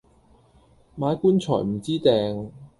[0.97, 2.49] 買棺材唔知埞